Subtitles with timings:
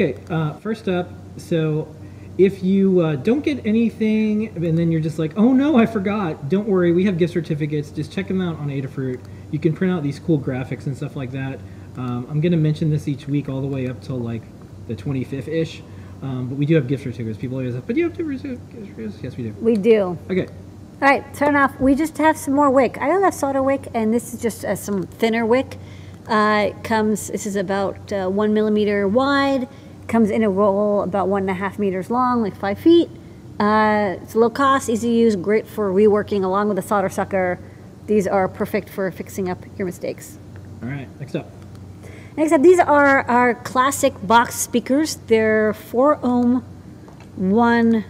[0.00, 1.92] Okay, uh, first up, so
[2.38, 6.48] if you uh, don't get anything and then you're just like, oh no, I forgot,
[6.48, 7.90] don't worry, we have gift certificates.
[7.90, 9.18] Just check them out on Adafruit.
[9.50, 11.58] You can print out these cool graphics and stuff like that.
[11.96, 14.42] Um, I'm going to mention this each week all the way up till like
[14.86, 15.82] the 25th ish.
[16.22, 17.36] Um, but we do have gift certificates.
[17.36, 19.20] People always ask, but do you have gift certificates?
[19.20, 19.56] Yes, we do.
[19.60, 20.16] We do.
[20.30, 20.46] Okay.
[20.46, 21.80] All right, turn off.
[21.80, 22.98] We just have some more wick.
[22.98, 25.76] I have solder wick, and this is just uh, some thinner wick.
[26.28, 29.66] Uh, it comes, this is about uh, one millimeter wide,
[30.08, 33.08] comes in a roll about one and a half meters long, like five feet.
[33.60, 37.58] Uh, it's low cost, easy to use, great for reworking along with a solder sucker.
[38.06, 40.38] These are perfect for fixing up your mistakes.
[40.82, 41.50] All right, next up.
[42.36, 45.16] Next up, these are our classic box speakers.
[45.26, 46.64] They're 4 ohm,
[47.36, 48.04] 1,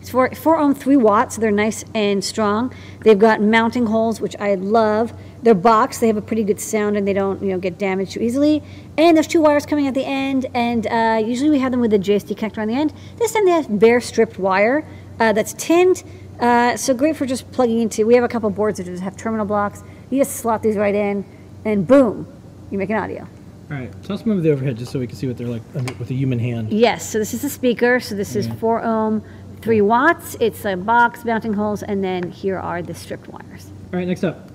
[0.00, 1.36] it's 4, 4 ohm, 3 watts.
[1.36, 2.72] They're nice and strong.
[3.00, 5.12] They've got mounting holes, which I love.
[5.42, 6.00] They're boxed.
[6.00, 8.62] They have a pretty good sound and they don't you know get damaged too easily.
[8.96, 10.46] And there's two wires coming at the end.
[10.54, 12.92] And uh, usually we have them with a JST connector on the end.
[13.16, 14.86] This time they have bare stripped wire
[15.20, 16.02] uh, that's tinned.
[16.40, 18.06] Uh, so great for just plugging into.
[18.06, 19.82] We have a couple boards that just have terminal blocks.
[20.10, 21.24] You just slot these right in,
[21.64, 22.26] and boom,
[22.70, 23.26] you make an audio.
[23.70, 25.62] All right, so let's move the overhead just so we can see what they're like
[25.98, 26.72] with a human hand.
[26.72, 28.00] Yes, so this is the speaker.
[28.00, 29.22] So this is 4 ohm,
[29.60, 30.36] 3 watts.
[30.40, 33.70] It's a box, mounting holes, and then here are the stripped wires.
[33.92, 34.50] All right, next up.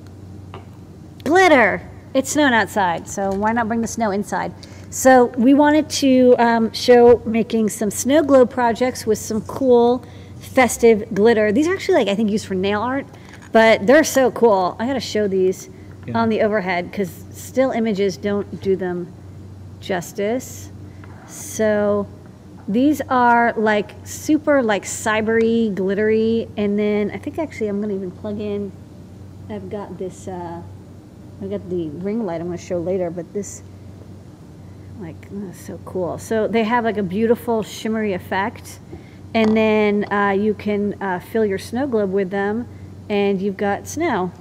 [1.23, 1.90] Glitter.
[2.14, 4.54] It's snowing outside, so why not bring the snow inside?
[4.92, 10.06] So we wanted to um, show making some snow globe projects with some cool
[10.40, 11.52] festive glitter.
[11.52, 13.08] These are actually like I think used for nail art,
[13.52, 14.76] but they're so cool.
[14.80, 15.70] I got to show these
[16.06, 16.18] Yeah.
[16.20, 19.12] on the overhead because still images don't do them
[19.80, 20.70] justice.
[21.28, 22.06] So
[22.67, 28.11] these are like super like cybery, glittery, and then I think actually I'm gonna even
[28.11, 28.72] plug in.
[29.50, 30.28] I've got this.
[30.28, 30.61] Uh,
[31.41, 32.39] I've got the ring light.
[32.39, 33.64] I'm gonna show later, but this.
[35.00, 36.17] Like oh, so cool.
[36.17, 38.80] So they have like a beautiful shimmery effect,
[39.34, 42.68] and then uh, you can uh, fill your snow globe with them,
[43.09, 44.31] and you've got snow.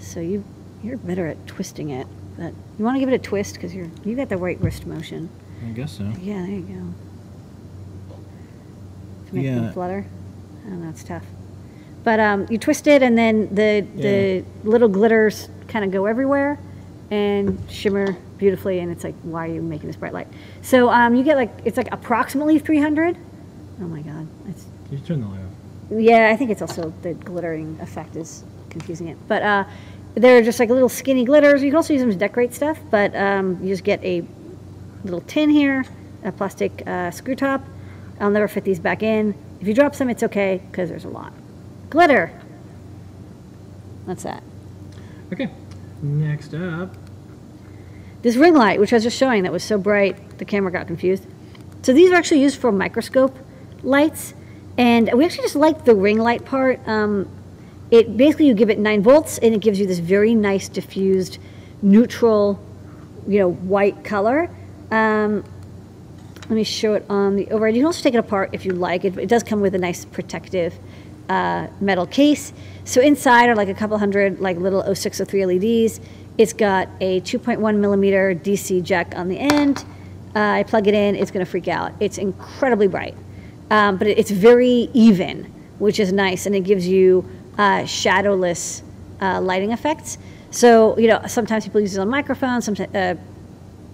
[0.00, 0.42] So you
[0.82, 3.90] you're better at twisting it, but you want to give it a twist because you're
[4.04, 5.28] you got the right wrist motion.
[5.64, 6.04] I guess so.
[6.20, 7.11] Yeah, there you go.
[9.32, 9.54] To make Yeah.
[9.56, 10.04] them flutter.
[10.68, 11.24] Oh, that's tough.
[12.04, 16.58] But um, you twist it, and then the the little glitters kind of go everywhere
[17.10, 18.80] and shimmer beautifully.
[18.80, 20.28] And it's like, why are you making this bright light?
[20.62, 23.16] So um, you get like it's like approximately 300.
[23.80, 26.00] Oh my God, it's You turn the light off.
[26.00, 29.16] yeah, I think it's also the glittering effect is confusing it.
[29.28, 29.64] But uh,
[30.14, 31.62] they're just like little skinny glitters.
[31.62, 34.24] You can also use them to decorate stuff, but um, you just get a
[35.04, 35.84] little tin here,
[36.24, 37.62] a plastic uh, screw top.
[38.22, 39.34] I'll never fit these back in.
[39.60, 41.32] If you drop some, it's okay because there's a lot.
[41.90, 42.32] Glitter.
[44.06, 44.42] That's that.
[45.32, 45.50] Okay,
[46.00, 46.94] next up.
[48.22, 50.86] This ring light, which I was just showing, that was so bright, the camera got
[50.86, 51.26] confused.
[51.82, 53.36] So these are actually used for microscope
[53.82, 54.34] lights,
[54.78, 56.86] and we actually just like the ring light part.
[56.86, 57.28] Um,
[57.90, 61.38] it basically you give it nine volts, and it gives you this very nice diffused,
[61.82, 62.64] neutral,
[63.26, 64.48] you know, white color.
[64.92, 65.44] Um,
[66.52, 67.74] let me show it on the overhead.
[67.74, 69.06] You can also take it apart if you like.
[69.06, 70.74] It, it does come with a nice protective
[71.30, 72.52] uh, metal case.
[72.84, 75.98] So inside are like a couple hundred like little 0603 LEDs.
[76.36, 79.82] It's got a 2.1 millimeter DC jack on the end.
[80.36, 81.92] Uh, I plug it in, it's to freak out.
[82.00, 83.14] It's incredibly bright,
[83.70, 85.44] um, but it, it's very even,
[85.78, 87.26] which is nice, and it gives you
[87.56, 88.82] uh, shadowless
[89.22, 90.18] uh, lighting effects.
[90.50, 93.14] So you know, sometimes people use it on microphones, sometimes uh,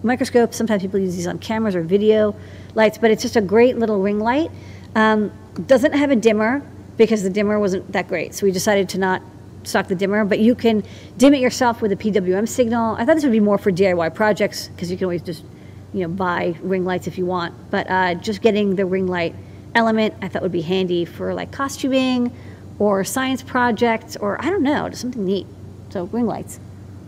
[0.02, 0.56] microscopes.
[0.56, 2.34] Sometimes people use these on cameras or video
[2.74, 4.50] lights, but it's just a great little ring light.
[4.94, 5.32] Um,
[5.66, 6.62] doesn't have a dimmer
[6.96, 9.22] because the dimmer wasn't that great, so we decided to not
[9.64, 10.24] stock the dimmer.
[10.24, 10.82] But you can
[11.16, 12.94] dim it yourself with a PWM signal.
[12.96, 15.44] I thought this would be more for DIY projects because you can always just
[15.92, 17.54] you know buy ring lights if you want.
[17.70, 19.34] But uh, just getting the ring light
[19.74, 22.34] element, I thought would be handy for like costuming
[22.78, 25.46] or science projects or I don't know, just something neat.
[25.90, 26.60] So ring lights.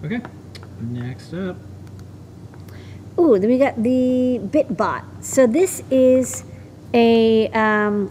[0.04, 0.20] Okay,
[0.80, 1.56] next up.
[3.20, 5.04] Ooh, then we got the BitBot.
[5.20, 6.42] So this is
[6.94, 8.08] a um,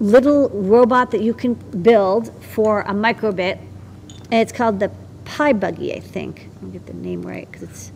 [0.00, 3.60] little robot that you can build for a microbit.
[4.32, 4.90] And it's called the
[5.24, 6.48] Pi Buggy, I think.
[6.60, 7.92] I'll get the name right because it's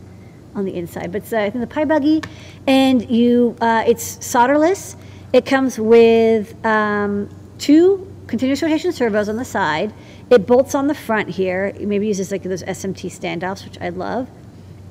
[0.55, 1.11] on the inside.
[1.11, 2.23] But it's, uh, I think the Pi Buggy,
[2.69, 4.95] and you, uh, it's solderless.
[5.33, 7.29] It comes with um,
[7.59, 9.93] two continuous rotation servos on the side.
[10.31, 11.67] It bolts on the front here.
[11.67, 14.29] It maybe uses like those SMT standoffs, which I love.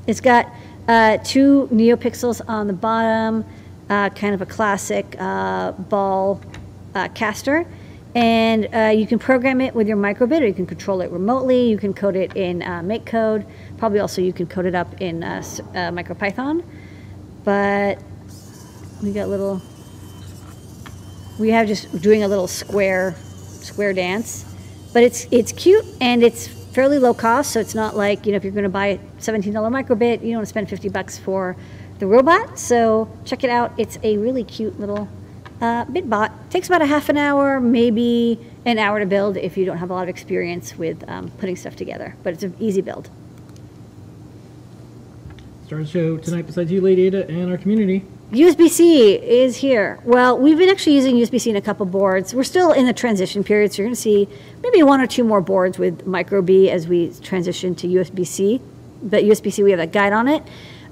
[0.07, 0.51] It's got
[0.87, 3.45] uh, two NeoPixels on the bottom,
[3.89, 6.41] uh, kind of a classic uh, ball
[6.95, 7.65] uh, caster.
[8.13, 11.69] And uh, you can program it with your microbit or you can control it remotely.
[11.69, 13.45] You can code it in uh, MakeCode.
[13.77, 16.63] Probably also you can code it up in MicroPython.
[17.45, 17.99] But
[19.01, 19.61] we got little,
[21.39, 24.45] we have just doing a little square, square dance.
[24.93, 28.37] But it's, it's cute and it's fairly low cost, so it's not like, you know,
[28.37, 31.55] if you're gonna buy a $17 microbit, you don't wanna spend 50 bucks for
[31.99, 32.57] the robot.
[32.57, 33.73] So check it out.
[33.77, 35.07] It's a really cute little
[35.61, 36.31] uh, BitBot.
[36.49, 39.89] Takes about a half an hour, maybe an hour to build if you don't have
[39.89, 42.15] a lot of experience with um, putting stuff together.
[42.23, 43.09] But it's an easy build.
[45.67, 48.03] Star of show tonight besides you, Lady Ada, and our community.
[48.31, 49.99] USB-C is here.
[50.05, 52.33] Well, we've been actually using USB-C in a couple boards.
[52.33, 54.25] We're still in the transition period, so you're going to see
[54.63, 58.61] maybe one or two more boards with micro B as we transition to USB-C.
[59.03, 60.43] But USB-C, we have a guide on it.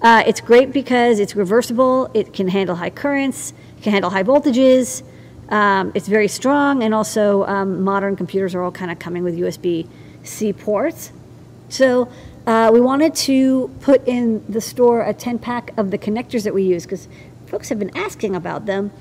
[0.01, 2.11] Uh, it's great because it's reversible.
[2.13, 3.53] It can handle high currents.
[3.77, 5.03] It can handle high voltages.
[5.47, 9.37] Um, it's very strong, and also um, modern computers are all kind of coming with
[9.37, 11.13] USB-C ports.
[11.69, 12.11] So
[12.49, 16.53] uh, we wanted to put in the store a 10 pack of the connectors that
[16.53, 17.07] we use because
[17.49, 18.91] folks have been asking about them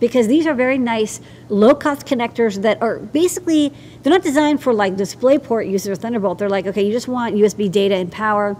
[0.00, 3.72] because these are very nice low cost connectors that are basically
[4.02, 6.38] they're not designed for like DisplayPort users or Thunderbolt.
[6.38, 8.56] They're like, okay, you just want USB data and power.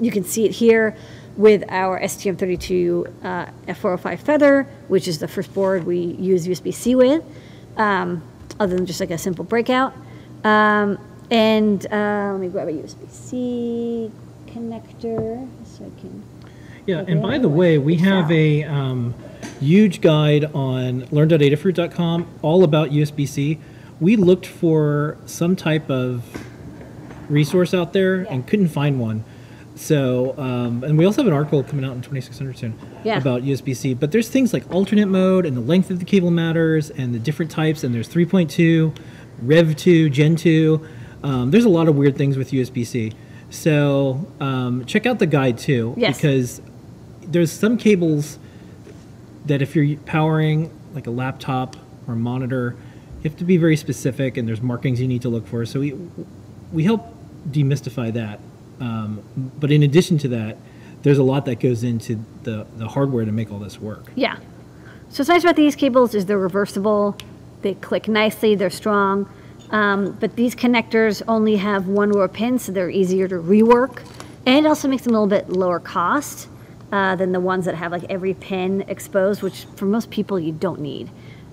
[0.00, 0.96] You can see it here
[1.36, 7.22] with our STM32 uh, F405 Feather, which is the first board we use USB-C with,
[7.76, 8.22] um,
[8.58, 9.94] other than just like a simple breakout.
[10.44, 10.98] Um,
[11.30, 14.10] and uh, let me grab a USB-C
[14.46, 16.39] connector so I can.
[16.90, 19.14] Yeah, and by the way, we have a um,
[19.60, 23.58] huge guide on learn.adafruit.com all about USB-C.
[24.00, 26.24] We looked for some type of
[27.28, 28.32] resource out there Yeah.
[28.32, 29.22] and couldn't find one.
[29.76, 33.18] So, um, and we also have an article coming out in 2600 soon Yeah.
[33.18, 33.94] about USB-C.
[33.94, 37.18] But there's things like alternate mode and the length of the cable matters and the
[37.20, 37.84] different types.
[37.84, 38.92] And there's 3.2,
[39.42, 40.80] Rev 2, Gen 2.
[41.22, 43.12] Um, there's a lot of weird things with USB-C.
[43.48, 46.16] So um, check out the guide too, Yes.
[46.18, 46.60] because
[47.30, 48.38] there's some cables
[49.46, 52.76] that if you're powering like a laptop or a monitor,
[53.22, 55.64] you have to be very specific, and there's markings you need to look for.
[55.66, 55.94] So we
[56.72, 57.14] we help
[57.48, 58.40] demystify that.
[58.80, 59.22] Um,
[59.58, 60.56] but in addition to that,
[61.02, 64.10] there's a lot that goes into the the hardware to make all this work.
[64.14, 64.36] Yeah.
[65.10, 67.16] So what's nice about these cables is they're reversible.
[67.62, 68.54] They click nicely.
[68.54, 69.28] They're strong.
[69.70, 74.02] Um, but these connectors only have one of pins, so they're easier to rework,
[74.44, 76.48] and it also makes them a little bit lower cost
[76.92, 80.52] uh, than the ones that have like every pin exposed, which for most people you
[80.52, 81.08] don't need.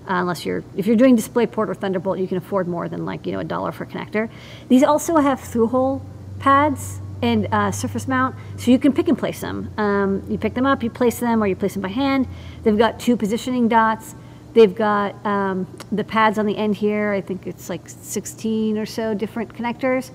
[0.08, 3.26] Uh, unless you're if you're doing DisplayPort or Thunderbolt, you can afford more than like
[3.26, 4.30] you know a dollar for a connector.
[4.68, 6.02] These also have through-hole
[6.38, 9.70] pads and uh, surface mount, so you can pick and place them.
[9.76, 12.26] Um, you pick them up, you place them, or you place them by hand.
[12.62, 14.14] They've got two positioning dots.
[14.54, 17.12] They've got um, the pads on the end here.
[17.12, 20.10] I think it's like 16 or so different connectors.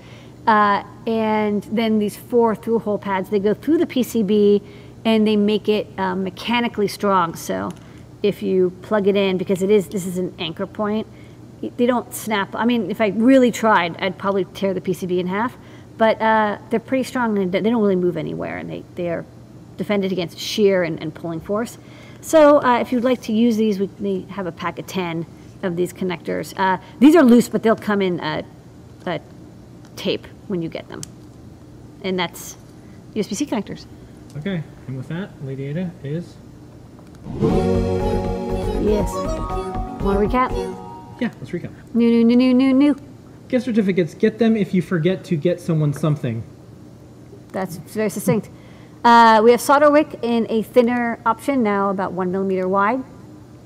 [0.46, 4.62] Uh, and then these four through-hole pads, they go through the PCB
[5.04, 7.34] and they make it um, mechanically strong.
[7.34, 7.70] So
[8.22, 11.06] if you plug it in, because it is, this is an anchor point,
[11.76, 12.54] they don't snap.
[12.54, 15.56] I mean, if I really tried, I'd probably tear the PCB in half.
[15.96, 19.24] But uh, they're pretty strong and they don't really move anywhere, and they, they are
[19.76, 21.78] defended against shear and, and pulling force.
[22.20, 25.26] So uh, if you'd like to use these, we they have a pack of 10
[25.62, 26.54] of these connectors.
[26.58, 28.42] Uh, these are loose, but they'll come in uh,
[29.06, 29.18] uh,
[29.96, 31.02] tape when you get them.
[32.02, 32.56] And that's
[33.14, 33.86] USB-C connectors.
[34.36, 36.34] Okay, and with that, Lady Ada is
[38.84, 39.12] Yes.
[40.02, 40.50] Want to recap?
[41.20, 41.30] yeah.
[41.40, 41.70] Let's recap.
[41.94, 42.96] New, new, new, new, new, new.
[43.48, 44.14] Gift certificates.
[44.14, 46.42] Get them if you forget to get someone something.
[47.52, 48.50] That's very succinct.
[49.04, 53.02] Uh, we have solder wick in a thinner option, now about one millimeter wide.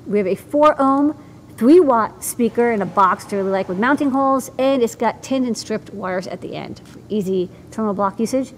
[0.07, 1.17] We have a four ohm,
[1.57, 5.23] three watt speaker in a box to really like with mounting holes, and it's got
[5.23, 8.53] tinned and stripped wires at the end for easy terminal block usage.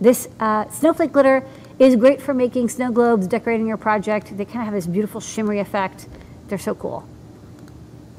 [0.00, 1.44] This uh, snowflake glitter
[1.86, 4.36] is great for making snow globes, decorating your project.
[4.36, 6.06] They kind of have this beautiful shimmery effect.
[6.48, 7.08] They're so cool.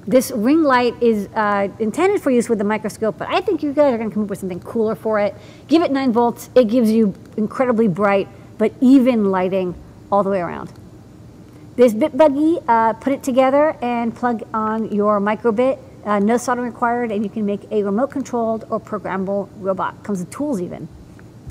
[0.08, 3.72] This ring light is uh, intended for use with the microscope, but I think you
[3.72, 5.36] guys are going to come up with something cooler for it.
[5.68, 6.50] Give it 9 volts.
[6.56, 8.28] It gives you incredibly bright
[8.62, 9.74] but even lighting
[10.12, 10.72] all the way around.
[11.78, 15.80] This bit buggy, uh, put it together and plug on your microbit.
[16.06, 20.04] Uh, no soldering required, and you can make a remote controlled or programmable robot.
[20.04, 20.88] Comes with tools even.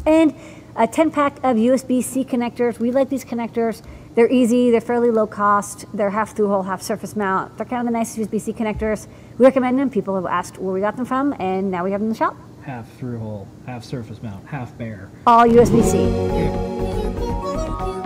[0.07, 0.37] And
[0.77, 2.79] a 10 pack of USB C connectors.
[2.79, 3.83] We like these connectors.
[4.15, 7.57] They're easy, they're fairly low cost, they're half through hole, half surface mount.
[7.57, 9.07] They're kind of the nicest USB C connectors.
[9.39, 9.89] We recommend them.
[9.89, 12.19] People have asked where we got them from, and now we have them in the
[12.19, 12.37] shop.
[12.62, 15.11] Half through hole, half surface mount, half bare.
[15.27, 18.00] All USB C.